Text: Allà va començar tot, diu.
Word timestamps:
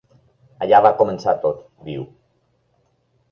Allà 0.65 0.79
va 0.85 0.91
començar 1.01 1.35
tot, 1.43 1.61
diu. 1.89 2.05